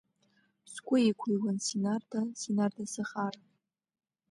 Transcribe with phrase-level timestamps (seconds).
[0.71, 3.41] Сгәы иқәыҩуан Синарда, синарда, сыхаара!